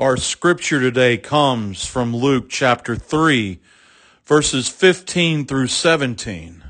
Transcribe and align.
Our 0.00 0.16
scripture 0.16 0.78
today 0.78 1.16
comes 1.16 1.84
from 1.84 2.14
Luke 2.14 2.48
chapter 2.48 2.94
3, 2.94 3.58
verses 4.26 4.68
15 4.68 5.44
through 5.44 5.66
17. 5.66 6.62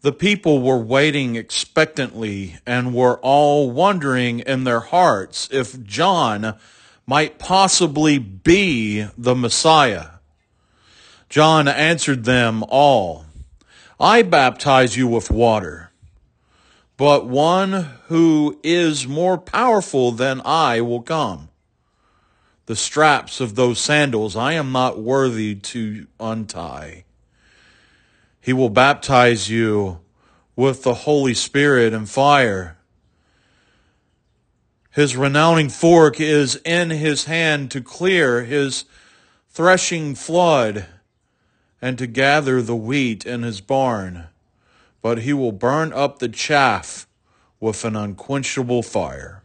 The 0.00 0.12
people 0.12 0.62
were 0.62 0.78
waiting 0.78 1.36
expectantly 1.36 2.56
and 2.64 2.94
were 2.94 3.18
all 3.18 3.70
wondering 3.70 4.40
in 4.40 4.64
their 4.64 4.80
hearts 4.80 5.50
if 5.52 5.82
John 5.82 6.56
might 7.06 7.38
possibly 7.38 8.16
be 8.16 9.06
the 9.18 9.34
Messiah. 9.34 10.12
John 11.28 11.68
answered 11.68 12.24
them 12.24 12.64
all, 12.70 13.26
I 14.00 14.22
baptize 14.22 14.96
you 14.96 15.08
with 15.08 15.30
water, 15.30 15.90
but 16.96 17.26
one 17.26 17.98
who 18.06 18.58
is 18.62 19.06
more 19.06 19.36
powerful 19.36 20.10
than 20.10 20.40
I 20.46 20.80
will 20.80 21.02
come 21.02 21.50
the 22.66 22.76
straps 22.76 23.40
of 23.40 23.54
those 23.54 23.80
sandals 23.80 24.36
I 24.36 24.52
am 24.52 24.72
not 24.72 24.98
worthy 24.98 25.54
to 25.54 26.06
untie. 26.20 27.04
He 28.40 28.52
will 28.52 28.70
baptize 28.70 29.50
you 29.50 30.00
with 30.56 30.82
the 30.82 30.94
Holy 30.94 31.34
Spirit 31.34 31.92
and 31.92 32.08
fire. 32.08 32.76
His 34.90 35.16
winnowing 35.16 35.70
fork 35.70 36.20
is 36.20 36.60
in 36.64 36.90
his 36.90 37.24
hand 37.24 37.70
to 37.70 37.80
clear 37.80 38.44
his 38.44 38.84
threshing 39.48 40.14
floor 40.14 40.86
and 41.80 41.98
to 41.98 42.06
gather 42.06 42.62
the 42.62 42.76
wheat 42.76 43.26
in 43.26 43.42
his 43.42 43.60
barn, 43.60 44.28
but 45.00 45.18
he 45.18 45.32
will 45.32 45.52
burn 45.52 45.92
up 45.92 46.18
the 46.18 46.28
chaff 46.28 47.06
with 47.58 47.84
an 47.84 47.96
unquenchable 47.96 48.82
fire. 48.82 49.41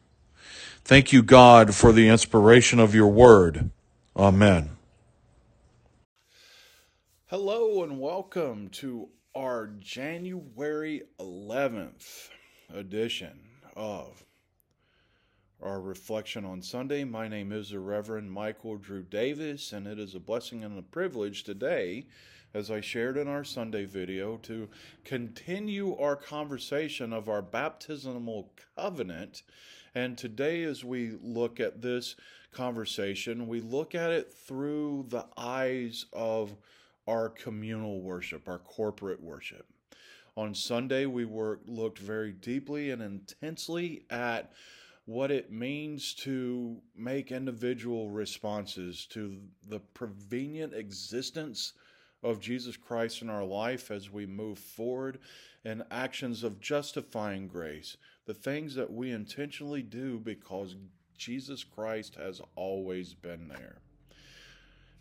Thank 0.88 1.12
you, 1.12 1.22
God, 1.22 1.76
for 1.76 1.92
the 1.92 2.08
inspiration 2.08 2.80
of 2.80 2.96
your 2.96 3.10
word. 3.10 3.72
Amen. 4.16 4.78
Hello, 7.26 7.84
and 7.84 8.00
welcome 8.00 8.70
to 8.70 9.10
our 9.36 9.68
January 9.80 11.02
11th 11.20 12.30
edition 12.74 13.38
of 13.76 14.24
our 15.62 15.82
reflection 15.82 16.46
on 16.46 16.62
Sunday. 16.62 17.04
My 17.04 17.28
name 17.28 17.52
is 17.52 17.72
the 17.72 17.82
Reverend 17.82 18.32
Michael 18.32 18.78
Drew 18.78 19.04
Davis, 19.04 19.74
and 19.74 19.88
it 19.88 20.00
is 20.00 20.16
a 20.16 20.22
blessing 20.22 20.64
and 20.64 20.80
a 20.80 20.84
privilege 20.84 21.44
today, 21.44 22.06
as 22.54 22.72
I 22.72 22.80
shared 22.80 23.18
in 23.18 23.28
our 23.28 23.44
Sunday 23.44 23.84
video, 23.84 24.38
to 24.44 24.70
continue 25.04 25.98
our 25.98 26.16
conversation 26.16 27.12
of 27.12 27.28
our 27.28 27.42
baptismal 27.42 28.54
covenant 28.78 29.44
and 29.98 30.16
today, 30.16 30.62
as 30.62 30.84
we 30.84 31.18
look 31.24 31.60
at 31.60 31.82
this 31.82 32.16
conversation, 32.52 33.48
we 33.48 33.62
look 33.62 33.96
at 33.96 34.12
it 34.12 34.32
through 34.32 35.08
the 35.10 35.26
eyes 35.36 36.06
of 36.14 36.56
our 37.08 37.30
communal 37.30 38.00
worship, 38.02 38.48
our 38.48 38.60
corporate 38.60 39.24
worship. 39.24 39.66
On 40.36 40.54
Sunday, 40.54 41.08
we 41.08 41.26
worked, 41.26 41.68
looked 41.68 41.98
very 41.98 42.32
deeply 42.32 42.92
and 42.92 43.02
intensely 43.02 44.06
at 44.12 44.54
what 45.06 45.32
it 45.32 45.52
means 45.52 46.14
to 46.14 46.80
make 46.96 47.32
individual 47.32 48.12
responses 48.12 49.08
to 49.08 49.40
the 49.68 49.80
prevenient 49.80 50.76
existence 50.76 51.74
of 52.22 52.40
Jesus 52.40 52.78
Christ 52.78 53.24
in 53.24 53.32
our 53.32 53.44
life 53.44 53.90
as 53.90 54.12
we 54.12 54.28
move 54.28 54.60
forward 54.60 55.18
and 55.66 55.84
actions 55.90 56.44
of 56.44 56.62
justifying 56.62 57.48
grace, 57.48 57.98
the 58.28 58.34
things 58.34 58.76
that 58.76 58.92
we 58.92 59.10
intentionally 59.10 59.82
do 59.82 60.20
because 60.20 60.76
Jesus 61.18 61.64
Christ 61.64 62.16
has 62.16 62.42
always 62.56 63.14
been 63.14 63.48
there. 63.48 63.78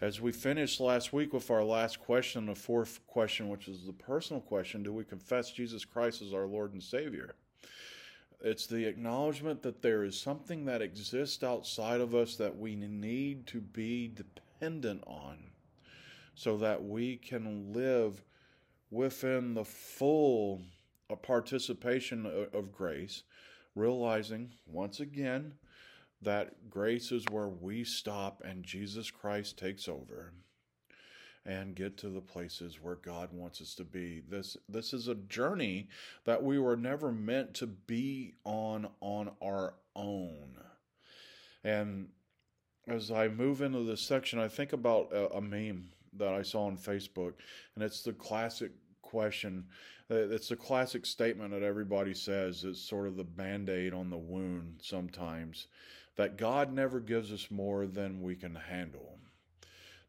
As 0.01 0.21
we 0.21 0.31
finished 0.31 0.79
last 0.79 1.13
week 1.13 1.33
with 1.33 1.51
our 1.51 1.65
last 1.65 1.99
question, 1.99 2.47
the 2.47 2.55
fourth 2.55 3.01
question, 3.09 3.49
which 3.49 3.67
is 3.67 3.85
the 3.85 3.93
personal 3.93 4.41
question 4.41 4.85
do 4.85 4.93
we 4.93 5.05
confess 5.05 5.51
Jesus 5.51 5.85
Christ 5.85 6.23
as 6.23 6.33
our 6.33 6.47
Lord 6.47 6.73
and 6.73 6.83
Savior? 6.83 7.35
It's 8.41 8.67
the 8.67 8.85
acknowledgement 8.85 9.63
that 9.63 9.83
there 9.83 10.05
is 10.05 10.21
something 10.21 10.65
that 10.67 10.83
exists 10.83 11.43
outside 11.43 12.01
of 12.01 12.15
us 12.15 12.37
that 12.37 12.57
we 12.57 12.77
need 12.77 13.49
to 13.49 13.61
be 13.61 14.07
dependent 14.07 15.03
on 15.05 15.39
so 16.37 16.57
that 16.59 16.85
we 16.85 17.17
can 17.17 17.73
live 17.73 18.23
within 18.91 19.55
the 19.55 19.65
full 19.65 20.61
uh, 21.11 21.17
participation 21.17 22.49
of 22.53 22.73
grace, 22.73 23.23
realizing 23.75 24.53
once 24.67 25.01
again 25.01 25.55
that 26.23 26.71
grace 26.71 27.13
is 27.13 27.25
where 27.31 27.49
we 27.49 27.85
stop 27.85 28.43
and 28.45 28.65
Jesus 28.65 29.11
Christ 29.11 29.59
takes 29.59 29.89
over 29.89 30.33
and 31.45 31.77
get 31.77 31.97
to 31.99 32.09
the 32.09 32.21
places 32.21 32.81
where 32.83 32.97
God 32.97 33.29
wants 33.33 33.61
us 33.61 33.75
to 33.77 33.85
be. 33.85 34.23
This 34.29 34.57
this 34.69 34.93
is 34.93 35.07
a 35.09 35.15
journey 35.15 35.89
that 36.25 36.43
we 36.43 36.59
were 36.59 36.77
never 36.77 37.13
meant 37.13 37.55
to 37.55 37.67
be 37.67 38.35
on 38.45 38.89
on 39.01 39.31
our 39.41 39.75
own. 39.95 40.59
And 41.63 42.09
as 42.89 43.11
I 43.11 43.29
move 43.29 43.63
into 43.63 43.85
this 43.85 44.01
section, 44.01 44.39
I 44.39 44.49
think 44.49 44.73
about 44.73 45.13
a, 45.13 45.37
a 45.37 45.41
meme 45.41 45.91
that 46.17 46.35
I 46.35 46.43
saw 46.43 46.67
on 46.67 46.77
Facebook, 46.77 47.35
and 47.75 47.85
it's 47.85 48.03
the 48.03 48.13
classic 48.13 48.73
question. 49.17 49.65
Uh, 50.11 50.29
it's 50.29 50.51
a 50.51 50.57
classic 50.57 51.07
statement 51.07 51.51
that 51.51 51.63
everybody 51.63 52.13
says. 52.13 52.65
It's 52.65 52.79
sort 52.79 53.07
of 53.07 53.17
the 53.17 53.25
band 53.25 53.71
aid 53.71 53.95
on 53.95 54.11
the 54.11 54.19
wound 54.19 54.81
sometimes 54.83 55.69
that 56.17 56.37
God 56.37 56.71
never 56.71 57.01
gives 57.01 57.33
us 57.33 57.51
more 57.51 57.87
than 57.87 58.21
we 58.21 58.35
can 58.35 58.55
handle. 58.55 59.19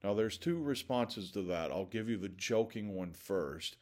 Now, 0.04 0.14
there's 0.14 0.38
two 0.38 0.62
responses 0.62 1.32
to 1.32 1.42
that. 1.44 1.72
I'll 1.72 1.86
give 1.86 2.10
you 2.10 2.18
the 2.18 2.28
joking 2.28 2.96
one 2.96 3.14
first. 3.14 3.78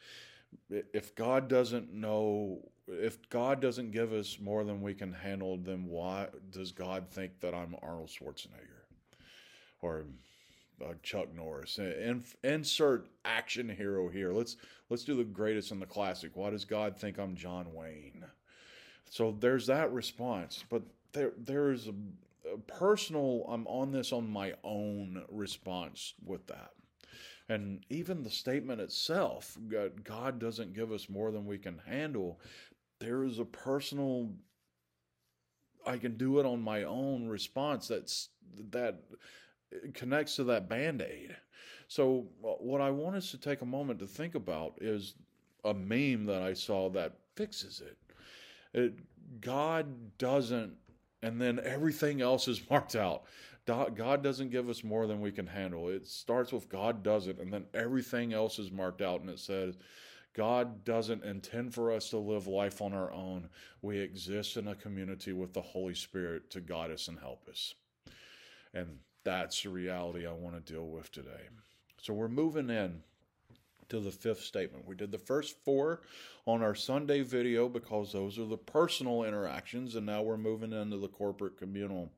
If 0.70 1.16
God 1.16 1.48
doesn't 1.48 1.92
know, 1.92 2.60
if 2.86 3.28
God 3.28 3.60
doesn't 3.60 3.90
give 3.90 4.12
us 4.12 4.38
more 4.40 4.62
than 4.62 4.80
we 4.80 4.94
can 4.94 5.12
handle, 5.12 5.56
then 5.56 5.86
why 5.86 6.28
does 6.52 6.70
God 6.70 7.08
think 7.10 7.40
that 7.40 7.52
I'm 7.52 7.74
Arnold 7.82 8.10
Schwarzenegger? 8.10 8.86
Or 9.82 10.04
uh, 10.84 10.94
Chuck 11.02 11.34
Norris. 11.34 11.78
In, 11.78 12.24
insert 12.44 13.08
action 13.24 13.68
hero 13.68 14.08
here. 14.08 14.32
Let's 14.32 14.56
let's 14.88 15.04
do 15.04 15.16
the 15.16 15.24
greatest 15.24 15.70
in 15.70 15.80
the 15.80 15.86
classic. 15.86 16.32
Why 16.34 16.50
does 16.50 16.64
God 16.64 16.96
think 16.96 17.18
I'm 17.18 17.36
John 17.36 17.72
Wayne? 17.72 18.24
So 19.10 19.36
there's 19.38 19.66
that 19.66 19.92
response, 19.92 20.64
but 20.68 20.82
there 21.12 21.32
there 21.38 21.72
is 21.72 21.88
a, 21.88 21.94
a 22.52 22.58
personal. 22.58 23.46
I'm 23.48 23.66
on 23.66 23.92
this 23.92 24.12
on 24.12 24.28
my 24.28 24.54
own 24.64 25.24
response 25.28 26.14
with 26.24 26.46
that. 26.48 26.70
And 27.48 27.84
even 27.90 28.22
the 28.22 28.30
statement 28.30 28.80
itself, 28.80 29.56
God, 29.68 30.02
God 30.02 30.40
doesn't 30.40 30.74
give 30.74 30.90
us 30.90 31.08
more 31.08 31.30
than 31.30 31.46
we 31.46 31.58
can 31.58 31.80
handle. 31.86 32.40
There 32.98 33.22
is 33.22 33.38
a 33.38 33.44
personal 33.44 34.30
I 35.86 35.98
can 35.98 36.16
do 36.16 36.40
it 36.40 36.46
on 36.46 36.60
my 36.60 36.82
own 36.82 37.28
response 37.28 37.88
that's 37.88 38.30
that 38.72 38.98
connects 39.94 40.36
to 40.36 40.44
that 40.44 40.68
band 40.68 41.02
aid. 41.02 41.36
So, 41.88 42.26
uh, 42.44 42.48
what 42.58 42.80
I 42.80 42.90
want 42.90 43.16
us 43.16 43.30
to 43.30 43.38
take 43.38 43.62
a 43.62 43.66
moment 43.66 43.98
to 44.00 44.06
think 44.06 44.34
about 44.34 44.74
is 44.80 45.14
a 45.64 45.74
meme 45.74 46.26
that 46.26 46.42
I 46.42 46.52
saw 46.52 46.90
that 46.90 47.14
fixes 47.34 47.80
it. 47.80 47.96
it 48.78 48.94
God 49.40 49.86
doesn't, 50.18 50.74
and 51.22 51.40
then 51.40 51.60
everything 51.64 52.20
else 52.20 52.48
is 52.48 52.60
marked 52.70 52.96
out. 52.96 53.24
God 53.66 54.22
doesn't 54.22 54.50
give 54.50 54.68
us 54.68 54.84
more 54.84 55.08
than 55.08 55.20
we 55.20 55.32
can 55.32 55.46
handle. 55.46 55.88
It 55.88 56.06
starts 56.06 56.52
with 56.52 56.68
God 56.68 57.02
doesn't, 57.02 57.40
and 57.40 57.52
then 57.52 57.64
everything 57.74 58.32
else 58.32 58.60
is 58.60 58.70
marked 58.70 59.02
out, 59.02 59.20
and 59.20 59.28
it 59.28 59.40
says, 59.40 59.76
God 60.34 60.84
doesn't 60.84 61.24
intend 61.24 61.74
for 61.74 61.90
us 61.90 62.10
to 62.10 62.18
live 62.18 62.46
life 62.46 62.80
on 62.80 62.92
our 62.92 63.10
own. 63.10 63.48
We 63.82 63.98
exist 63.98 64.56
in 64.56 64.68
a 64.68 64.74
community 64.74 65.32
with 65.32 65.52
the 65.52 65.62
Holy 65.62 65.94
Spirit 65.94 66.50
to 66.50 66.60
guide 66.60 66.90
us 66.90 67.08
and 67.08 67.18
help 67.18 67.48
us. 67.48 67.74
And 68.74 68.98
that's 69.26 69.64
the 69.64 69.70
reality 69.70 70.24
I 70.24 70.32
want 70.32 70.54
to 70.54 70.72
deal 70.72 70.86
with 70.86 71.10
today. 71.10 71.48
So 72.00 72.14
we're 72.14 72.28
moving 72.28 72.70
in 72.70 73.02
to 73.88 73.98
the 73.98 74.12
fifth 74.12 74.40
statement. 74.40 74.86
We 74.86 74.94
did 74.94 75.10
the 75.10 75.18
first 75.18 75.56
four 75.64 76.02
on 76.46 76.62
our 76.62 76.76
Sunday 76.76 77.22
video 77.22 77.68
because 77.68 78.12
those 78.12 78.38
are 78.38 78.44
the 78.44 78.56
personal 78.56 79.24
interactions, 79.24 79.96
and 79.96 80.06
now 80.06 80.22
we're 80.22 80.36
moving 80.36 80.72
into 80.72 80.98
the 80.98 81.08
corporate 81.08 81.58
communal 81.58 82.12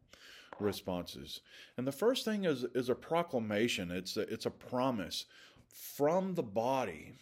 responses. 0.61 1.41
And 1.79 1.87
the 1.87 1.93
first 1.93 2.27
thing 2.27 2.45
is 2.45 2.65
is 2.75 2.91
a 2.91 2.95
proclamation. 2.95 3.91
It's 3.91 4.19
a, 4.19 4.23
it's 4.23 4.47
a 4.47 4.51
promise 4.51 5.25
from 5.73 6.35
the 6.35 6.43
body 6.43 7.15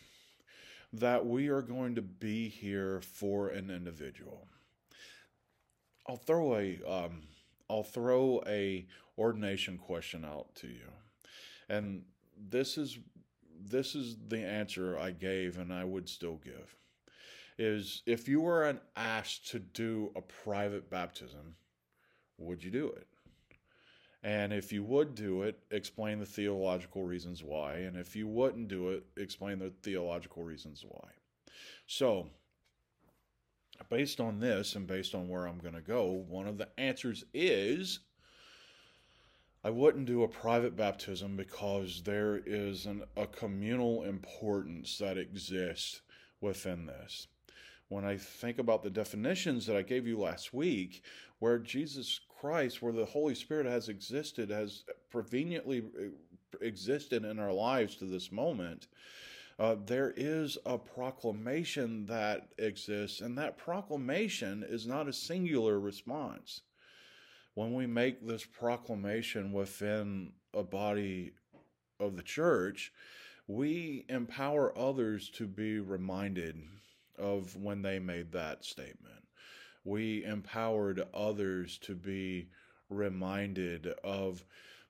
that 0.93 1.25
we 1.25 1.47
are 1.47 1.63
going 1.63 1.95
to 1.95 2.03
be 2.03 2.49
here 2.49 3.01
for 3.03 3.49
an 3.51 3.71
individual. 3.71 4.49
I'll 6.09 6.17
throw 6.17 6.57
a 6.57 6.81
um, 6.85 7.23
I'll 7.71 7.85
throw 7.85 8.43
a 8.47 8.87
ordination 9.19 9.79
question 9.79 10.25
out 10.25 10.55
to 10.57 10.67
you. 10.69 10.91
And 11.69 12.03
this 12.37 12.79
is 12.79 12.99
this 13.59 13.95
is 13.95 14.17
the 14.29 14.45
answer 14.45 14.99
I 14.99 15.11
gave 15.11 15.59
and 15.59 15.73
I 15.73 15.85
would 15.85 16.09
still 16.09 16.37
give. 16.37 16.77
Is 17.59 18.03
if 18.07 18.29
you 18.29 18.43
were 18.43 18.65
an 18.65 18.81
asked 18.97 19.49
to 19.49 19.59
do 19.59 20.13
a 20.15 20.21
private 20.21 20.91
baptism, 20.91 21.57
would 22.39 22.63
you 22.63 22.71
do 22.71 22.89
it? 22.89 23.07
And 24.23 24.53
if 24.53 24.73
you 24.73 24.83
would 24.83 25.15
do 25.15 25.43
it, 25.43 25.59
explain 25.71 26.19
the 26.19 26.27
theological 26.27 27.05
reasons 27.05 27.43
why. 27.43 27.75
And 27.75 27.97
if 27.97 28.17
you 28.17 28.27
wouldn't 28.27 28.69
do 28.69 28.91
it, 28.91 29.05
explain 29.17 29.61
the 29.61 29.73
theological 29.83 30.43
reasons 30.43 30.85
why. 30.87 31.09
So, 31.87 32.27
based 33.89 34.21
on 34.21 34.41
this 34.41 34.75
and 34.75 34.87
based 34.87 35.15
on 35.15 35.29
where 35.29 35.47
I'm 35.47 35.59
going 35.59 35.75
to 35.75 35.81
go, 35.81 36.25
one 36.29 36.49
of 36.49 36.59
the 36.59 36.69
answers 36.77 37.25
is 37.33 38.01
I 39.67 39.71
wouldn't 39.71 40.07
do 40.07 40.23
a 40.23 40.29
private 40.29 40.77
baptism 40.77 41.37
because 41.37 42.01
there 42.05 42.41
is 42.47 42.87
an, 42.87 43.03
a 43.17 43.27
communal 43.27 44.05
importance 44.05 44.97
that 44.99 45.19
exists 45.19 46.03
within 46.41 46.87
this. 46.87 47.27
When 47.89 48.05
I 48.05 48.17
think 48.17 48.61
about 48.61 48.85
the 48.85 48.91
definitions 48.91 49.67
that 49.67 49.75
I 49.75 49.83
gave 49.83 50.07
you 50.07 50.21
last 50.21 50.55
week, 50.55 51.03
where 51.41 51.59
Jesus 51.59 52.21
Christ, 52.29 52.81
where 52.81 52.93
the 52.93 53.07
Holy 53.07 53.35
Spirit 53.35 53.67
has 53.67 53.89
existed, 53.89 54.51
has 54.51 54.85
preveniently 55.11 55.83
uh, 55.83 56.59
existed 56.61 57.25
in 57.25 57.41
our 57.41 57.53
lives 57.53 57.97
to 57.97 58.05
this 58.05 58.31
moment, 58.31 58.87
uh, 59.59 59.75
there 59.85 60.15
is 60.17 60.57
a 60.65 60.79
proclamation 60.79 62.07
that 62.07 62.51
exists, 62.59 63.21
and 63.21 63.37
that 63.37 63.59
proclamation 63.59 64.65
is 64.69 64.87
not 64.87 65.09
a 65.09 65.13
singular 65.13 65.81
response 65.81 66.63
when 67.57 67.73
we 67.73 67.87
make 67.87 68.25
this 68.25 68.45
proclamation 68.45 69.51
within 69.51 70.31
a 70.53 70.63
body 70.63 71.33
of 71.99 72.15
the 72.15 72.23
church, 72.23 72.93
we 73.49 74.05
empower 74.11 74.79
others 74.79 75.31
to 75.31 75.47
be 75.47 75.81
reminded 75.81 76.63
of 77.19 77.57
when 77.57 77.81
they 77.81 77.99
made 77.99 78.31
that 78.33 78.63
statement. 78.63 79.25
We 79.85 80.23
empowered 80.23 81.03
others 81.15 81.79
to 81.85 81.95
be 81.95 82.51
reminded 82.91 83.87
of 84.05 84.45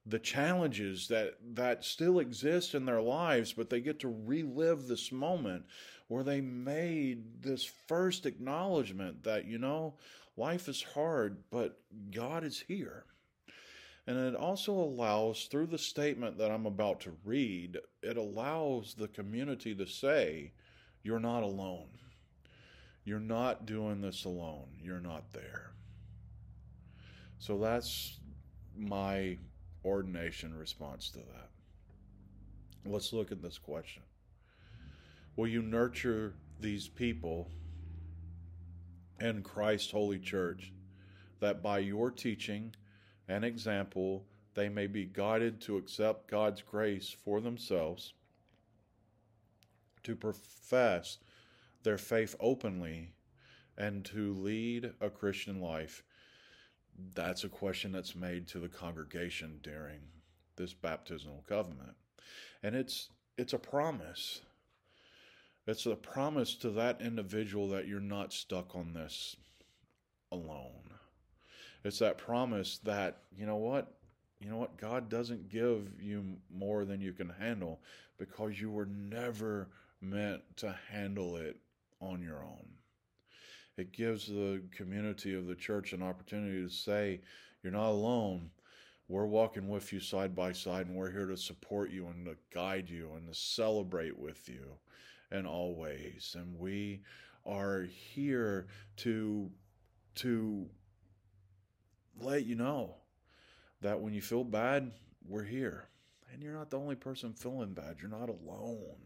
the 0.06 0.18
challenges 0.18 1.08
that 1.08 1.34
that 1.54 1.84
still 1.84 2.20
exist 2.20 2.74
in 2.74 2.84
their 2.84 3.02
lives 3.02 3.52
but 3.52 3.68
they 3.68 3.80
get 3.80 3.98
to 3.98 4.22
relive 4.24 4.86
this 4.86 5.10
moment 5.10 5.64
where 6.08 6.22
they 6.22 6.40
made 6.40 7.42
this 7.42 7.64
first 7.88 8.24
acknowledgement 8.24 9.24
that 9.24 9.46
you 9.46 9.58
know 9.58 9.94
life 10.36 10.68
is 10.68 10.82
hard 10.82 11.38
but 11.50 11.78
God 12.10 12.44
is 12.44 12.62
here. 12.66 13.04
And 14.08 14.16
it 14.18 14.36
also 14.36 14.72
allows 14.72 15.46
through 15.46 15.66
the 15.66 15.78
statement 15.78 16.38
that 16.38 16.52
I'm 16.52 16.66
about 16.66 17.00
to 17.00 17.16
read 17.24 17.78
it 18.02 18.16
allows 18.16 18.94
the 18.94 19.08
community 19.08 19.74
to 19.74 19.86
say 19.86 20.52
you're 21.02 21.18
not 21.18 21.42
alone. 21.42 21.88
You're 23.04 23.18
not 23.18 23.66
doing 23.66 24.00
this 24.00 24.24
alone. 24.24 24.68
You're 24.80 25.00
not 25.00 25.32
there. 25.32 25.72
So 27.38 27.58
that's 27.58 28.18
my 28.76 29.38
ordination 29.86 30.52
response 30.54 31.10
to 31.10 31.18
that. 31.18 31.50
Let's 32.84 33.12
look 33.12 33.32
at 33.32 33.40
this 33.40 33.58
question 33.58 34.02
Will 35.36 35.48
you 35.48 35.62
nurture 35.62 36.34
these 36.60 36.88
people 36.88 37.50
in 39.20 39.42
Christ's 39.42 39.90
holy 39.90 40.18
church 40.18 40.72
that 41.40 41.62
by 41.62 41.78
your 41.78 42.10
teaching 42.10 42.74
and 43.28 43.44
example 43.44 44.24
they 44.54 44.68
may 44.68 44.86
be 44.86 45.04
guided 45.04 45.60
to 45.62 45.76
accept 45.76 46.30
God's 46.30 46.62
grace 46.62 47.14
for 47.24 47.40
themselves, 47.40 48.14
to 50.02 50.16
profess 50.16 51.18
their 51.82 51.98
faith 51.98 52.34
openly, 52.40 53.12
and 53.76 54.04
to 54.06 54.32
lead 54.32 54.92
a 55.00 55.10
Christian 55.10 55.60
life 55.60 56.02
that's 57.14 57.44
a 57.44 57.48
question 57.48 57.92
that's 57.92 58.14
made 58.14 58.46
to 58.48 58.58
the 58.58 58.68
congregation 58.68 59.60
during 59.62 60.00
this 60.56 60.72
baptismal 60.72 61.44
covenant. 61.48 61.96
And 62.62 62.74
it's 62.74 63.10
it's 63.36 63.52
a 63.52 63.58
promise. 63.58 64.40
It's 65.66 65.84
a 65.84 65.96
promise 65.96 66.54
to 66.56 66.70
that 66.70 67.00
individual 67.00 67.68
that 67.68 67.88
you're 67.88 68.00
not 68.00 68.32
stuck 68.32 68.74
on 68.76 68.92
this 68.94 69.36
alone. 70.30 70.94
It's 71.84 71.98
that 71.98 72.18
promise 72.18 72.78
that, 72.78 73.18
you 73.36 73.46
know 73.46 73.56
what? 73.56 73.92
You 74.40 74.50
know 74.50 74.56
what? 74.56 74.76
God 74.76 75.08
doesn't 75.08 75.48
give 75.48 76.00
you 76.00 76.36
more 76.54 76.84
than 76.84 77.00
you 77.00 77.12
can 77.12 77.28
handle 77.28 77.80
because 78.18 78.60
you 78.60 78.70
were 78.70 78.86
never 78.86 79.68
meant 80.00 80.42
to 80.56 80.74
handle 80.90 81.36
it 81.36 81.56
on 82.00 82.22
your 82.22 82.42
own. 82.42 82.66
It 83.76 83.92
gives 83.92 84.26
the 84.26 84.62
community 84.74 85.34
of 85.34 85.46
the 85.46 85.54
church 85.54 85.92
an 85.92 86.02
opportunity 86.02 86.62
to 86.62 86.72
say, 86.72 87.20
You're 87.62 87.72
not 87.72 87.90
alone. 87.90 88.50
We're 89.08 89.26
walking 89.26 89.68
with 89.68 89.92
you 89.92 90.00
side 90.00 90.34
by 90.34 90.52
side, 90.52 90.86
and 90.86 90.96
we're 90.96 91.12
here 91.12 91.26
to 91.26 91.36
support 91.36 91.90
you 91.90 92.06
and 92.08 92.26
to 92.26 92.36
guide 92.52 92.88
you 92.88 93.10
and 93.14 93.28
to 93.28 93.34
celebrate 93.34 94.18
with 94.18 94.48
you 94.48 94.64
in 95.30 95.46
all 95.46 95.74
ways. 95.76 96.34
And 96.38 96.58
we 96.58 97.02
are 97.44 97.82
here 98.14 98.66
to 98.98 99.50
to 100.16 100.66
let 102.18 102.46
you 102.46 102.54
know 102.54 102.94
that 103.82 104.00
when 104.00 104.14
you 104.14 104.22
feel 104.22 104.42
bad, 104.42 104.90
we're 105.28 105.44
here. 105.44 105.88
And 106.32 106.42
you're 106.42 106.54
not 106.54 106.70
the 106.70 106.78
only 106.78 106.94
person 106.96 107.34
feeling 107.34 107.74
bad. 107.74 107.96
You're 108.00 108.10
not 108.10 108.30
alone 108.30 108.96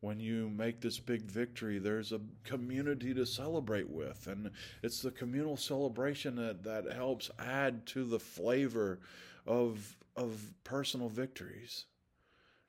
when 0.00 0.20
you 0.20 0.50
make 0.50 0.80
this 0.80 0.98
big 0.98 1.22
victory, 1.22 1.78
there's 1.78 2.12
a 2.12 2.20
community 2.44 3.14
to 3.14 3.24
celebrate 3.24 3.88
with. 3.88 4.26
And 4.26 4.50
it's 4.82 5.00
the 5.00 5.10
communal 5.10 5.56
celebration 5.56 6.36
that, 6.36 6.62
that 6.64 6.92
helps 6.92 7.30
add 7.38 7.86
to 7.86 8.04
the 8.04 8.18
flavor 8.18 9.00
of, 9.46 9.96
of 10.16 10.52
personal 10.62 11.08
victories. 11.08 11.86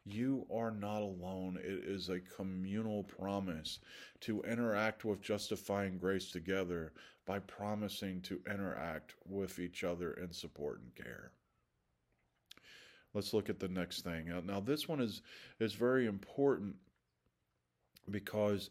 You 0.06 0.46
are 0.54 0.72
not 0.72 1.02
alone. 1.02 1.58
It 1.62 1.84
is 1.86 2.10
a 2.10 2.20
communal 2.20 3.04
promise 3.04 3.80
to 4.22 4.44
interact 4.44 5.04
with 5.04 5.22
justifying 5.22 5.98
grace 5.98 6.32
together 6.32 6.94
by 7.26 7.40
promising 7.40 8.22
to 8.22 8.40
interact 8.50 9.16
with 9.28 9.60
each 9.60 9.84
other 9.84 10.14
in 10.14 10.32
support 10.32 10.80
and 10.80 10.96
care. 10.96 11.32
Let's 13.16 13.34
look 13.34 13.50
at 13.50 13.60
the 13.60 13.68
next 13.68 14.02
thing. 14.02 14.32
Now, 14.46 14.60
this 14.60 14.88
one 14.88 15.00
is, 15.00 15.22
is 15.60 15.74
very 15.74 16.06
important 16.06 16.76
because 18.10 18.70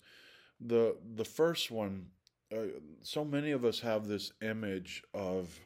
the 0.60 0.96
the 1.16 1.25
first 1.25 1.70
one 1.70 2.06
uh, 2.54 2.66
so 3.02 3.25
many 3.25 3.50
of 3.50 3.64
us 3.64 3.81
have 3.81 4.06
this 4.06 4.32
image 4.42 5.03
of 5.12 5.58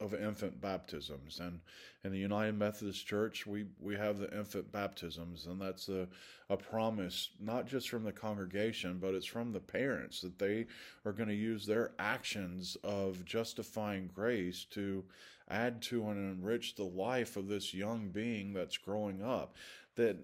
of 0.00 0.12
infant 0.12 0.60
baptisms. 0.60 1.38
And 1.40 1.60
in 2.02 2.10
the 2.10 2.18
United 2.18 2.58
Methodist 2.58 3.06
Church 3.06 3.46
we 3.46 3.66
we 3.80 3.94
have 3.94 4.18
the 4.18 4.36
infant 4.36 4.70
baptisms. 4.72 5.46
And 5.46 5.60
that's 5.60 5.88
a, 5.88 6.08
a 6.50 6.56
promise 6.56 7.30
not 7.40 7.66
just 7.66 7.88
from 7.88 8.04
the 8.04 8.12
congregation 8.12 8.98
but 9.00 9.14
it's 9.14 9.26
from 9.26 9.52
the 9.52 9.60
parents 9.60 10.20
that 10.22 10.38
they 10.38 10.66
are 11.04 11.12
going 11.12 11.28
to 11.28 11.34
use 11.34 11.66
their 11.66 11.92
actions 11.98 12.76
of 12.82 13.24
justifying 13.24 14.10
grace 14.12 14.64
to 14.70 15.04
add 15.48 15.82
to 15.82 16.08
and 16.08 16.18
enrich 16.38 16.74
the 16.74 16.84
life 16.84 17.36
of 17.36 17.48
this 17.48 17.74
young 17.74 18.08
being 18.08 18.52
that's 18.52 18.78
growing 18.78 19.22
up. 19.22 19.56
That 19.96 20.16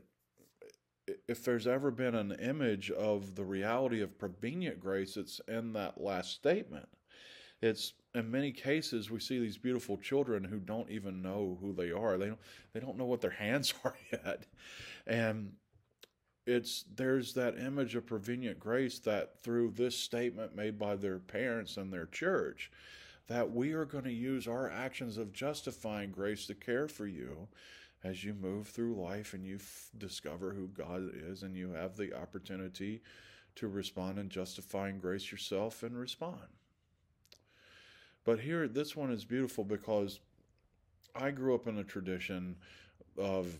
if 1.29 1.45
there's 1.45 1.67
ever 1.67 1.91
been 1.91 2.15
an 2.15 2.33
image 2.33 2.91
of 2.91 3.35
the 3.35 3.45
reality 3.45 4.01
of 4.01 4.19
prevenient 4.19 4.81
grace, 4.81 5.17
it's 5.17 5.41
in 5.49 5.73
that 5.75 6.01
last 6.01 6.33
statement. 6.33 6.89
It's 7.63 7.93
in 8.15 8.31
many 8.31 8.53
cases 8.53 9.11
we 9.11 9.21
see 9.21 9.39
these 9.39 9.59
beautiful 9.59 9.97
children 9.99 10.45
who 10.45 10.59
don't 10.59 10.91
even 10.91 11.23
know 11.23 11.59
who 11.61 11.73
they 11.73 11.93
are. 11.93 12.17
They 12.17 12.27
don't 12.27 12.41
they 12.73 12.81
don't 12.81 12.97
know 12.97 13.05
what 13.05 13.21
their 13.21 13.31
hands 13.39 13.75
are 13.85 13.97
yet. 14.13 14.47
And 15.07 15.53
it's 16.47 16.85
there's 16.97 17.35
that 17.35 17.59
image 17.59 17.95
of 17.95 18.07
prevenient 18.07 18.59
grace 18.59 18.99
that 19.01 19.43
through 19.43 19.73
this 19.73 19.97
statement 19.97 20.57
made 20.57 20.79
by 20.79 20.97
their 20.97 21.19
parents 21.19 21.77
and 21.77 21.93
their 21.93 22.07
church 22.07 22.71
that 23.29 23.53
we 23.53 23.73
are 23.73 23.85
going 23.85 24.05
to 24.05 24.13
use 24.13 24.49
our 24.49 24.69
actions 24.69 25.17
of 25.17 25.33
justifying 25.33 26.11
grace 26.11 26.47
to 26.47 26.55
care 26.55 26.89
for 26.89 27.07
you 27.07 27.47
as 28.03 28.25
you 28.25 28.35
move 28.35 28.69
through 28.69 28.95
life 28.95 29.35
and 29.35 29.45
you 29.45 29.57
f- 29.57 29.91
discover 29.99 30.53
who 30.53 30.69
God 30.69 31.11
is 31.15 31.43
and 31.43 31.57
you 31.57 31.73
have 31.73 31.97
the 31.97 32.15
opportunity 32.15 33.03
to 33.57 33.69
respond 33.69 34.19
and 34.19 34.31
justify 34.31 34.89
in 34.89 34.95
justifying 34.95 34.99
grace 35.01 35.31
yourself 35.31 35.83
and 35.83 35.99
respond. 35.99 36.41
But 38.25 38.41
here, 38.41 38.69
this 38.69 38.95
one 38.95 39.11
is 39.11 39.25
beautiful 39.25 39.65
because 39.65 40.21
I 41.15 41.31
grew 41.31 41.55
up 41.55 41.67
in 41.67 41.79
a 41.79 41.85
tradition 41.85 42.57
of 43.19 43.59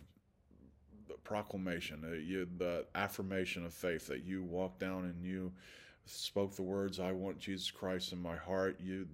the 1.09 1.15
proclamation, 1.25 2.05
uh, 2.05 2.47
the 2.59 2.87
affirmation 2.95 3.67
of 3.67 3.75
faith 3.75 4.07
that 4.07 4.23
you 4.25 4.45
walk 4.45 4.79
down 4.79 5.05
and 5.05 5.25
you 5.25 5.53
spoke 6.07 6.55
the 6.55 6.63
words, 6.63 7.01
"I 7.01 7.13
want 7.13 7.39
Jesus 7.39 7.71
Christ 7.71 8.13
in 8.13 8.21
my 8.21 8.37
heart." 8.37 8.81
You, 8.81 9.09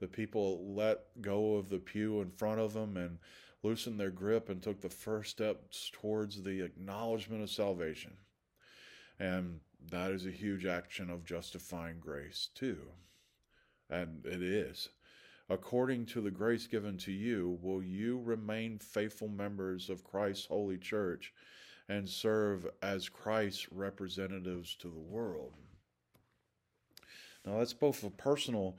the 0.00 0.08
people 0.08 0.74
let 0.74 1.00
go 1.20 1.56
of 1.56 1.68
the 1.68 1.78
pew 1.78 2.22
in 2.22 2.30
front 2.30 2.60
of 2.60 2.72
them 2.72 2.96
and 2.96 3.18
loosened 3.62 3.98
their 3.98 4.10
grip 4.10 4.48
and 4.48 4.62
took 4.62 4.80
the 4.80 4.88
first 4.88 5.30
steps 5.30 5.90
towards 5.92 6.42
the 6.42 6.60
acknowledgement 6.64 7.42
of 7.42 7.50
salvation. 7.50 8.12
And 9.18 9.60
that 9.90 10.10
is 10.10 10.26
a 10.26 10.30
huge 10.30 10.64
action 10.64 11.10
of 11.10 11.24
justifying 11.24 11.98
grace, 12.00 12.50
too. 12.54 12.78
And 13.90 14.24
it 14.24 14.42
is. 14.42 14.90
according 15.50 16.06
to 16.06 16.20
the 16.20 16.30
grace 16.30 16.66
given 16.66 16.96
to 16.98 17.12
you, 17.12 17.58
will 17.62 17.82
you 17.82 18.20
remain 18.20 18.78
faithful 18.78 19.28
members 19.28 19.88
of 19.88 20.04
Christ's 20.04 20.46
holy 20.46 20.76
church 20.76 21.32
and 21.88 22.08
serve 22.08 22.66
as 22.82 23.08
Christ's 23.08 23.72
representatives 23.72 24.74
to 24.76 24.88
the 24.88 24.98
world? 24.98 25.54
Now, 27.46 27.58
that's 27.58 27.72
both 27.72 28.04
a 28.04 28.10
personal 28.10 28.76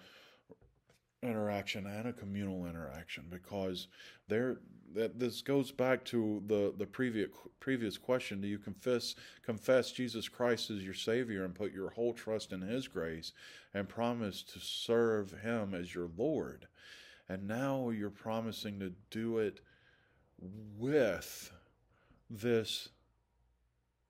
interaction 1.22 1.86
and 1.86 2.08
a 2.08 2.14
communal 2.14 2.66
interaction 2.66 3.26
because 3.30 3.88
there 4.28 4.58
that 4.94 5.20
this 5.20 5.42
goes 5.42 5.72
back 5.72 6.04
to 6.06 6.42
the 6.48 6.74
the 6.78 6.86
previous 6.86 7.30
previous 7.60 7.98
question. 7.98 8.42
Do 8.42 8.48
you 8.48 8.58
confess 8.58 9.16
confess 9.44 9.92
Jesus 9.92 10.30
Christ 10.30 10.70
as 10.70 10.84
your 10.84 10.94
savior 10.94 11.44
and 11.44 11.54
put 11.54 11.74
your 11.74 11.90
whole 11.90 12.14
trust 12.14 12.54
in 12.54 12.62
his 12.62 12.88
grace 12.88 13.34
and 13.74 13.90
promise 13.90 14.44
to 14.44 14.60
serve 14.60 15.42
him 15.42 15.74
as 15.74 15.94
your 15.94 16.10
lord? 16.18 16.68
And 17.28 17.48
now 17.48 17.90
you're 17.90 18.10
promising 18.10 18.80
to 18.80 18.94
do 19.12 19.38
it 19.40 19.62
with 20.78 21.52
this 22.30 22.90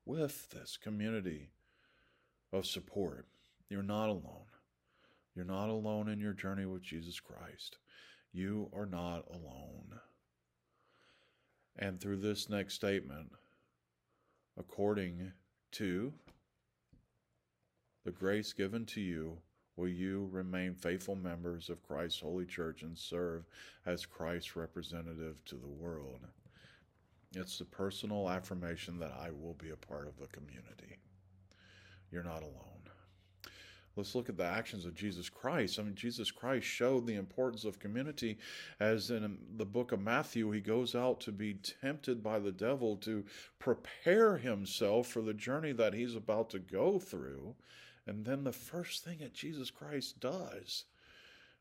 with 0.05 0.49
this 0.51 0.77
community 0.77 1.49
of 2.53 2.65
support. 2.65 3.27
You're 3.69 3.83
not 3.83 4.09
alone 4.09 4.45
you're 5.39 5.45
not 5.45 5.69
alone 5.69 6.09
in 6.09 6.19
your 6.19 6.33
journey 6.33 6.65
with 6.65 6.81
Jesus 6.81 7.17
Christ. 7.21 7.77
You 8.33 8.69
are 8.75 8.85
not 8.85 9.23
alone. 9.31 9.97
And 11.77 11.97
through 11.97 12.17
this 12.17 12.49
next 12.49 12.73
statement, 12.73 13.31
according 14.57 15.31
to 15.71 16.11
the 18.03 18.11
grace 18.11 18.51
given 18.51 18.85
to 18.87 18.99
you, 18.99 19.37
will 19.77 19.87
you 19.87 20.27
remain 20.29 20.75
faithful 20.75 21.15
members 21.15 21.69
of 21.69 21.87
Christ's 21.87 22.19
holy 22.19 22.45
church 22.45 22.81
and 22.81 22.97
serve 22.97 23.45
as 23.85 24.05
Christ's 24.05 24.57
representative 24.57 25.37
to 25.45 25.55
the 25.55 25.69
world? 25.69 26.19
It's 27.33 27.59
the 27.59 27.63
personal 27.63 28.29
affirmation 28.29 28.99
that 28.99 29.13
I 29.17 29.29
will 29.31 29.55
be 29.57 29.69
a 29.69 29.77
part 29.77 30.05
of 30.05 30.19
the 30.19 30.27
community. 30.27 30.97
You're 32.11 32.23
not 32.23 32.41
alone. 32.41 32.78
Let's 33.99 34.15
look 34.15 34.29
at 34.29 34.37
the 34.37 34.45
actions 34.45 34.85
of 34.85 34.95
Jesus 34.95 35.27
Christ. 35.27 35.77
I 35.77 35.83
mean, 35.83 35.93
Jesus 35.93 36.31
Christ 36.31 36.65
showed 36.65 37.05
the 37.05 37.15
importance 37.15 37.65
of 37.65 37.79
community 37.79 38.37
as 38.79 39.11
in 39.11 39.25
um, 39.25 39.37
the 39.57 39.65
book 39.65 39.91
of 39.91 39.99
Matthew, 39.99 40.49
he 40.51 40.61
goes 40.61 40.95
out 40.95 41.19
to 41.21 41.33
be 41.33 41.55
tempted 41.55 42.23
by 42.23 42.39
the 42.39 42.53
devil 42.53 42.95
to 42.95 43.25
prepare 43.59 44.37
himself 44.37 45.07
for 45.07 45.21
the 45.21 45.33
journey 45.33 45.73
that 45.73 45.93
he's 45.93 46.15
about 46.15 46.49
to 46.51 46.59
go 46.59 46.97
through. 46.97 47.55
And 48.07 48.23
then 48.23 48.45
the 48.45 48.53
first 48.53 49.03
thing 49.03 49.17
that 49.19 49.33
Jesus 49.33 49.69
Christ 49.69 50.21
does 50.21 50.85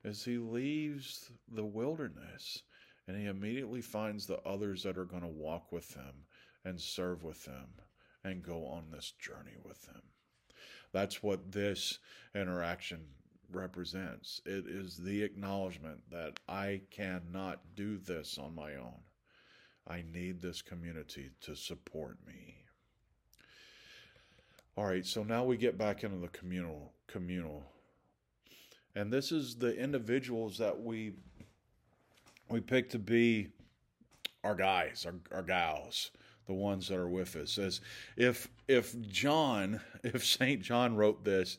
is 0.04 0.24
he 0.24 0.38
leaves 0.38 1.32
the 1.52 1.64
wilderness 1.64 2.62
and 3.08 3.16
he 3.16 3.26
immediately 3.26 3.80
finds 3.80 4.26
the 4.26 4.40
others 4.46 4.84
that 4.84 4.96
are 4.96 5.04
going 5.04 5.22
to 5.22 5.28
walk 5.28 5.72
with 5.72 5.92
him 5.94 6.26
and 6.64 6.80
serve 6.80 7.24
with 7.24 7.44
him 7.46 7.66
and 8.22 8.44
go 8.44 8.64
on 8.64 8.84
this 8.92 9.12
journey 9.18 9.56
with 9.64 9.84
him. 9.86 10.02
That's 10.92 11.22
what 11.22 11.52
this 11.52 11.98
interaction 12.34 13.00
represents. 13.50 14.40
It 14.46 14.66
is 14.66 14.96
the 14.96 15.22
acknowledgement 15.22 16.00
that 16.10 16.38
I 16.48 16.82
cannot 16.90 17.60
do 17.74 17.98
this 17.98 18.38
on 18.38 18.54
my 18.54 18.74
own. 18.74 19.00
I 19.86 20.04
need 20.12 20.40
this 20.40 20.60
community 20.60 21.30
to 21.42 21.54
support 21.56 22.18
me. 22.26 22.56
All 24.76 24.84
right, 24.84 25.04
so 25.04 25.22
now 25.22 25.44
we 25.44 25.56
get 25.56 25.78
back 25.78 26.04
into 26.04 26.18
the 26.18 26.28
communal 26.28 26.92
communal. 27.06 27.64
And 28.94 29.12
this 29.12 29.32
is 29.32 29.56
the 29.56 29.76
individuals 29.76 30.58
that 30.58 30.80
we 30.80 31.14
we 32.48 32.60
pick 32.60 32.90
to 32.90 32.98
be 32.98 33.48
our 34.44 34.54
guys, 34.54 35.04
our, 35.06 35.14
our 35.36 35.42
gals 35.42 36.10
the 36.48 36.54
ones 36.54 36.88
that 36.88 36.96
are 36.96 37.08
with 37.08 37.36
us. 37.36 37.58
As 37.58 37.80
if 38.16 38.48
if 38.66 39.00
John, 39.02 39.80
if 40.02 40.24
Saint 40.24 40.62
John 40.62 40.96
wrote 40.96 41.24
this, 41.24 41.58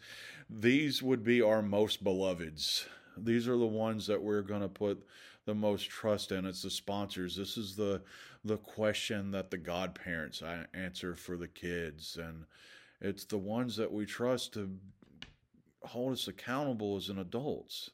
these 0.50 1.02
would 1.02 1.24
be 1.24 1.42
our 1.42 1.62
most 1.62 2.04
beloveds. 2.04 2.86
These 3.16 3.48
are 3.48 3.58
the 3.58 3.68
ones 3.68 4.08
that 4.08 4.22
we're 4.22 4.42
going 4.42 4.62
to 4.62 4.68
put 4.68 5.06
the 5.46 5.56
most 5.56 5.90
trust 5.90 6.32
in. 6.32 6.46
It's 6.46 6.64
the 6.64 6.70
sponsors. 6.70 7.38
This 7.38 7.56
is 7.56 7.76
the 7.76 8.02
the 8.44 8.58
question 8.58 9.32
that 9.32 9.52
the 9.52 9.58
godparents 9.58 10.42
answer 10.74 11.16
for 11.16 11.38
the 11.38 11.48
kids, 11.48 12.18
and 12.22 12.46
it's 13.00 13.26
the 13.26 13.38
ones 13.38 13.76
that 13.78 13.92
we 13.92 14.06
trust 14.06 14.54
to 14.54 14.70
hold 15.84 16.14
us 16.14 16.28
accountable 16.28 16.98
as 16.98 17.10
an 17.10 17.20
adults. 17.20 17.92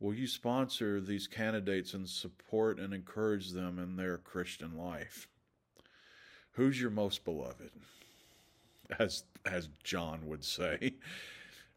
Will 0.00 0.14
you 0.14 0.26
sponsor 0.26 1.00
these 1.00 1.26
candidates 1.26 1.94
and 1.94 2.08
support 2.08 2.78
and 2.78 2.92
encourage 2.92 3.50
them 3.50 3.78
in 3.78 3.96
their 3.96 4.18
Christian 4.18 4.76
life? 4.76 5.28
Who's 6.54 6.80
your 6.80 6.90
most 6.90 7.24
beloved? 7.24 7.70
As 8.98 9.24
as 9.44 9.68
John 9.82 10.26
would 10.26 10.44
say. 10.44 10.94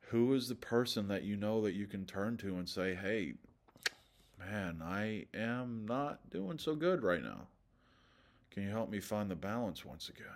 Who 0.09 0.33
is 0.33 0.47
the 0.47 0.55
person 0.55 1.07
that 1.09 1.23
you 1.23 1.35
know 1.35 1.61
that 1.63 1.73
you 1.73 1.85
can 1.85 2.05
turn 2.05 2.37
to 2.37 2.55
and 2.55 2.67
say, 2.67 2.95
"Hey, 2.95 3.33
man, 4.39 4.81
I 4.81 5.25
am 5.33 5.85
not 5.85 6.29
doing 6.29 6.59
so 6.59 6.75
good 6.75 7.03
right 7.03 7.23
now. 7.23 7.47
Can 8.51 8.63
you 8.63 8.69
help 8.69 8.89
me 8.89 8.99
find 8.99 9.29
the 9.29 9.35
balance 9.35 9.83
once 9.83 10.09
again?" 10.09 10.27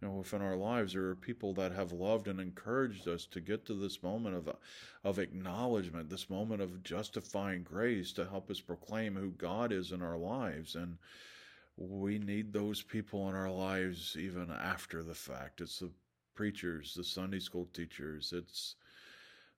you 0.00 0.08
know, 0.08 0.14
within 0.14 0.40
our 0.40 0.56
lives, 0.56 0.94
there 0.94 1.08
are 1.08 1.14
people 1.14 1.52
that 1.54 1.72
have 1.72 1.92
loved 1.92 2.26
and 2.26 2.40
encouraged 2.40 3.06
us 3.06 3.26
to 3.26 3.40
get 3.40 3.66
to 3.66 3.74
this 3.74 4.02
moment 4.02 4.34
of 4.36 4.56
of 5.04 5.18
acknowledgement, 5.18 6.08
this 6.08 6.30
moment 6.30 6.62
of 6.62 6.82
justifying 6.82 7.62
grace 7.62 8.12
to 8.12 8.26
help 8.26 8.50
us 8.50 8.60
proclaim 8.60 9.16
who 9.16 9.30
God 9.30 9.72
is 9.72 9.92
in 9.92 10.00
our 10.00 10.16
lives. 10.16 10.74
And 10.74 10.96
we 11.80 12.18
need 12.18 12.52
those 12.52 12.82
people 12.82 13.28
in 13.30 13.34
our 13.34 13.50
lives 13.50 14.14
even 14.18 14.50
after 14.50 15.02
the 15.02 15.14
fact. 15.14 15.62
It's 15.62 15.78
the 15.78 15.90
preachers, 16.34 16.94
the 16.94 17.04
Sunday 17.04 17.40
school 17.40 17.68
teachers, 17.72 18.32
it's 18.36 18.76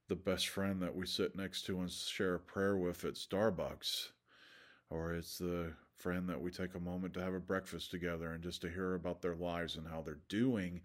the 0.08 0.14
best 0.16 0.48
friend 0.48 0.80
that 0.82 0.94
we 0.94 1.06
sit 1.06 1.34
next 1.36 1.62
to 1.66 1.80
and 1.80 1.90
share 1.90 2.34
a 2.34 2.40
prayer 2.40 2.76
with 2.76 3.04
at 3.04 3.14
Starbucks, 3.14 4.08
or 4.88 5.14
it's 5.14 5.38
the 5.38 5.72
friend 5.96 6.28
that 6.28 6.40
we 6.40 6.50
take 6.50 6.74
a 6.74 6.80
moment 6.80 7.14
to 7.14 7.20
have 7.22 7.34
a 7.34 7.40
breakfast 7.40 7.90
together 7.90 8.32
and 8.32 8.42
just 8.42 8.60
to 8.60 8.68
hear 8.68 8.94
about 8.94 9.22
their 9.22 9.36
lives 9.36 9.76
and 9.76 9.86
how 9.86 10.02
they're 10.02 10.18
doing. 10.28 10.80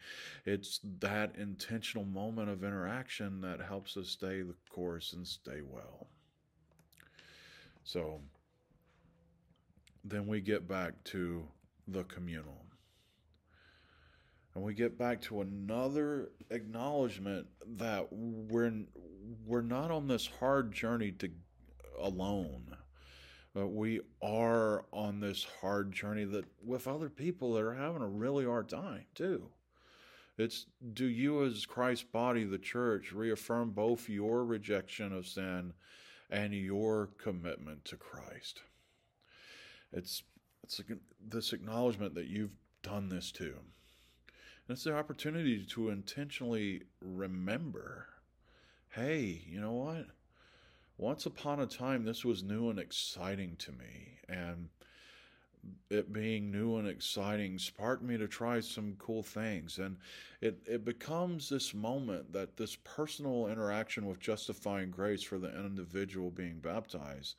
It's 0.46 0.80
that 1.00 1.36
intentional 1.38 2.06
moment 2.06 2.50
of 2.50 2.64
interaction 2.64 3.42
that 3.42 3.60
helps 3.60 3.98
us 3.98 4.10
stay 4.10 4.42
the 4.42 4.56
course 4.72 5.14
and 5.14 5.28
stay 5.28 5.62
well. 5.62 6.08
So, 7.84 8.22
then 10.10 10.28
we 10.28 10.42
get 10.42 10.68
back 10.68 11.04
to 11.06 11.48
the 11.88 12.04
communal. 12.04 12.66
And 14.56 14.64
we 14.64 14.74
get 14.74 14.98
back 14.98 15.22
to 15.22 15.42
another 15.42 16.30
acknowledgement 16.50 17.48
that 17.78 18.08
we're 18.12 18.72
we're 19.46 19.62
not 19.62 19.92
on 19.92 20.08
this 20.08 20.28
hard 20.40 20.72
journey 20.72 21.12
to 21.12 21.30
alone. 22.00 22.76
But 23.54 23.68
we 23.68 24.02
are 24.22 24.86
on 24.92 25.20
this 25.20 25.46
hard 25.62 25.92
journey 25.92 26.26
that 26.26 26.46
with 26.64 26.88
other 26.88 27.10
people 27.10 27.54
that 27.54 27.64
are 27.64 27.76
having 27.76 28.02
a 28.02 28.08
really 28.08 28.46
hard 28.46 28.70
time 28.70 29.06
too. 29.14 29.50
It's 30.38 30.68
do 30.94 31.06
you 31.06 31.44
as 31.44 31.66
Christ's 31.66 32.06
body, 32.06 32.44
the 32.44 32.60
church, 32.60 33.12
reaffirm 33.12 33.72
both 33.72 34.10
your 34.10 34.46
rejection 34.46 35.12
of 35.12 35.28
sin 35.28 35.74
and 36.30 36.54
your 36.54 37.10
commitment 37.18 37.86
to 37.86 37.96
Christ? 37.96 38.62
It's 39.92 40.24
it's 40.64 40.82
this 41.26 41.54
acknowledgement 41.54 42.16
that 42.16 42.28
you've 42.28 42.56
done 42.84 43.10
this 43.10 43.32
too. 43.32 43.56
And 44.68 44.76
it's 44.76 44.84
the 44.84 44.96
opportunity 44.96 45.66
to 45.66 45.90
intentionally 45.90 46.84
remember 47.00 48.08
hey, 48.90 49.44
you 49.48 49.62
know 49.62 49.74
what? 49.74 50.08
Once 50.98 51.28
upon 51.28 51.60
a 51.60 51.68
time, 51.68 52.04
this 52.04 52.26
was 52.26 52.42
new 52.42 52.70
and 52.70 52.80
exciting 52.80 53.56
to 53.58 53.72
me. 53.72 54.18
And 54.28 54.70
it 55.90 56.12
being 56.12 56.52
new 56.52 56.78
and 56.78 56.88
exciting 56.88 57.58
sparked 57.58 58.04
me 58.04 58.18
to 58.18 58.28
try 58.28 58.60
some 58.60 58.96
cool 58.98 59.24
things. 59.24 59.78
And 59.78 59.98
it, 60.42 60.60
it 60.66 60.86
becomes 60.86 61.50
this 61.50 61.74
moment 61.74 62.34
that 62.34 62.58
this 62.58 62.78
personal 62.84 63.48
interaction 63.48 64.06
with 64.06 64.20
justifying 64.20 64.92
grace 64.92 65.24
for 65.24 65.38
the 65.38 65.50
individual 65.58 66.30
being 66.30 66.60
baptized 66.60 67.36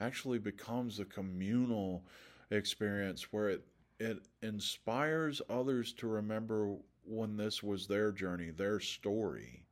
actually 0.00 0.38
becomes 0.38 0.98
a 0.98 1.04
communal 1.04 2.04
experience 2.50 3.32
where 3.32 3.50
it 3.50 3.64
it 4.00 4.18
inspires 4.40 5.42
others 5.50 5.92
to 5.92 6.06
remember 6.06 6.74
when 7.04 7.36
this 7.36 7.62
was 7.62 7.86
their 7.86 8.10
journey, 8.10 8.50
their 8.50 8.80
story, 8.80 9.62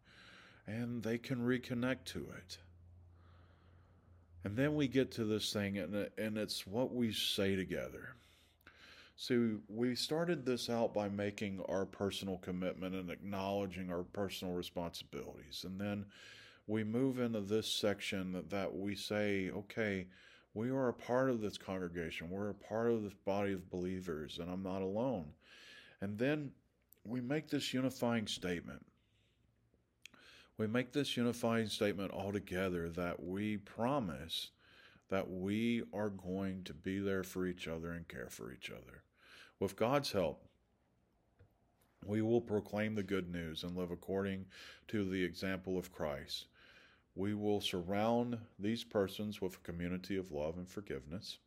and 0.66 1.02
they 1.02 1.16
can 1.16 1.38
reconnect 1.38 2.04
to 2.04 2.28
it. 2.36 2.58
And 4.44 4.56
then 4.56 4.74
we 4.74 4.88
get 4.88 5.12
to 5.12 5.24
this 5.24 5.52
thing, 5.52 5.78
and, 5.78 6.08
and 6.16 6.38
it's 6.38 6.66
what 6.66 6.94
we 6.94 7.12
say 7.12 7.56
together. 7.56 8.14
So 9.16 9.56
we 9.68 9.96
started 9.96 10.46
this 10.46 10.70
out 10.70 10.94
by 10.94 11.08
making 11.08 11.60
our 11.68 11.84
personal 11.84 12.38
commitment 12.38 12.94
and 12.94 13.10
acknowledging 13.10 13.90
our 13.90 14.04
personal 14.04 14.54
responsibilities. 14.54 15.64
And 15.66 15.80
then 15.80 16.06
we 16.68 16.84
move 16.84 17.18
into 17.18 17.40
this 17.40 17.66
section 17.66 18.32
that, 18.32 18.50
that 18.50 18.76
we 18.76 18.94
say, 18.94 19.50
okay, 19.50 20.06
we 20.54 20.70
are 20.70 20.88
a 20.88 20.94
part 20.94 21.30
of 21.30 21.40
this 21.40 21.58
congregation. 21.58 22.30
We're 22.30 22.50
a 22.50 22.54
part 22.54 22.90
of 22.90 23.02
this 23.02 23.14
body 23.24 23.52
of 23.54 23.70
believers, 23.70 24.38
and 24.40 24.48
I'm 24.48 24.62
not 24.62 24.82
alone. 24.82 25.26
And 26.00 26.16
then 26.16 26.52
we 27.04 27.20
make 27.20 27.48
this 27.48 27.74
unifying 27.74 28.26
statement. 28.26 28.84
We 30.58 30.66
make 30.66 30.92
this 30.92 31.16
unifying 31.16 31.68
statement 31.68 32.10
all 32.10 32.32
together 32.32 32.90
that 32.90 33.22
we 33.22 33.56
promise 33.56 34.50
that 35.08 35.30
we 35.30 35.84
are 35.94 36.10
going 36.10 36.64
to 36.64 36.74
be 36.74 36.98
there 36.98 37.22
for 37.22 37.46
each 37.46 37.68
other 37.68 37.92
and 37.92 38.06
care 38.08 38.28
for 38.28 38.52
each 38.52 38.70
other. 38.70 39.04
With 39.60 39.76
God's 39.76 40.12
help, 40.12 40.44
we 42.04 42.22
will 42.22 42.40
proclaim 42.40 42.94
the 42.94 43.02
good 43.04 43.32
news 43.32 43.62
and 43.62 43.76
live 43.76 43.92
according 43.92 44.46
to 44.88 45.08
the 45.08 45.22
example 45.22 45.78
of 45.78 45.92
Christ. 45.92 46.46
We 47.14 47.34
will 47.34 47.60
surround 47.60 48.38
these 48.58 48.84
persons 48.84 49.40
with 49.40 49.54
a 49.54 49.60
community 49.60 50.16
of 50.16 50.32
love 50.32 50.58
and 50.58 50.68
forgiveness. 50.68 51.38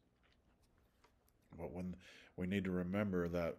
But 1.58 1.72
when 1.72 1.96
we 2.38 2.48
need 2.48 2.64
to 2.64 2.72
remember 2.72 3.28
that 3.28 3.58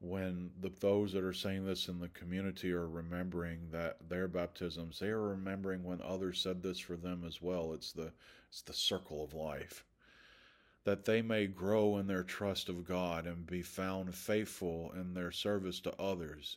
when 0.00 0.50
the, 0.62 0.72
those 0.80 1.12
that 1.12 1.22
are 1.22 1.32
saying 1.32 1.66
this 1.66 1.88
in 1.88 2.00
the 2.00 2.08
community 2.08 2.72
are 2.72 2.88
remembering 2.88 3.68
that 3.70 4.08
their 4.08 4.26
baptisms, 4.28 4.98
they 4.98 5.08
are 5.08 5.28
remembering 5.28 5.84
when 5.84 6.00
others 6.00 6.40
said 6.40 6.62
this 6.62 6.78
for 6.78 6.96
them 6.96 7.22
as 7.26 7.42
well. 7.42 7.74
It's 7.74 7.92
the 7.92 8.10
it's 8.48 8.62
the 8.62 8.72
circle 8.72 9.22
of 9.22 9.34
life. 9.34 9.84
That 10.84 11.04
they 11.04 11.20
may 11.20 11.46
grow 11.46 11.98
in 11.98 12.06
their 12.06 12.22
trust 12.22 12.68
of 12.70 12.86
God 12.86 13.26
and 13.26 13.46
be 13.46 13.62
found 13.62 14.14
faithful 14.14 14.90
in 14.96 15.12
their 15.12 15.30
service 15.30 15.80
to 15.80 15.94
others. 16.00 16.56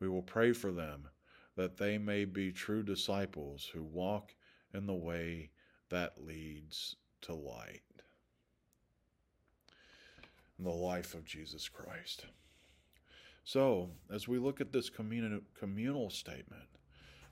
We 0.00 0.08
will 0.08 0.22
pray 0.22 0.52
for 0.52 0.72
them 0.72 1.08
that 1.54 1.76
they 1.76 1.98
may 1.98 2.24
be 2.24 2.50
true 2.50 2.82
disciples 2.82 3.70
who 3.72 3.84
walk 3.84 4.34
in 4.74 4.86
the 4.86 4.92
way 4.92 5.50
that 5.90 6.24
leads 6.24 6.96
to 7.22 7.34
light. 7.34 7.82
In 10.58 10.64
the 10.64 10.70
life 10.70 11.14
of 11.14 11.24
Jesus 11.24 11.68
Christ. 11.68 12.26
So, 13.44 13.90
as 14.10 14.28
we 14.28 14.38
look 14.38 14.60
at 14.60 14.72
this 14.72 14.88
communal, 14.88 15.40
communal 15.58 16.10
statement, 16.10 16.62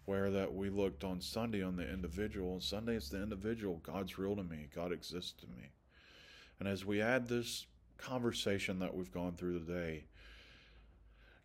where 0.07 0.31
that 0.31 0.53
we 0.53 0.71
looked 0.71 1.05
on 1.05 1.21
Sunday 1.21 1.63
on 1.63 1.77
the 1.77 1.89
individual, 1.89 2.55
and 2.55 2.63
Sunday 2.63 2.97
is 2.97 3.11
the 3.11 3.23
individual. 3.23 3.81
God's 3.85 4.19
real 4.19 4.35
to 4.37 4.43
me. 4.43 4.69
God 4.75 4.93
exists 4.93 5.35
to 5.41 5.47
me. 5.47 5.71
And 6.59 6.69
as 6.69 6.85
we 6.85 7.01
add 7.01 7.29
this 7.29 7.67
conversation 7.97 8.79
that 8.81 8.95
we've 8.95 9.13
gone 9.13 9.35
through 9.35 9.61
today, 9.61 10.05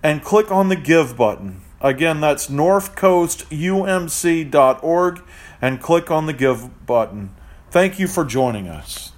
and 0.02 0.24
click 0.24 0.50
on 0.50 0.68
the 0.68 0.76
Give 0.76 1.16
button. 1.16 1.62
Again, 1.80 2.20
that's 2.20 2.48
northcoastumc.org 2.48 5.22
and 5.60 5.80
click 5.80 6.10
on 6.10 6.26
the 6.26 6.32
Give 6.32 6.86
button. 6.86 7.34
Thank 7.70 7.98
you 7.98 8.06
for 8.06 8.24
joining 8.24 8.68
us. 8.68 9.11